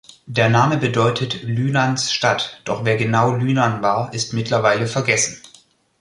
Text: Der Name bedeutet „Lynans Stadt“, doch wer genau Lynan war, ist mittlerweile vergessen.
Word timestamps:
Der 0.25 0.49
Name 0.49 0.77
bedeutet 0.77 1.43
„Lynans 1.43 2.11
Stadt“, 2.11 2.59
doch 2.65 2.85
wer 2.85 2.97
genau 2.97 3.35
Lynan 3.35 3.83
war, 3.83 4.11
ist 4.15 4.33
mittlerweile 4.33 4.87
vergessen. 4.87 5.39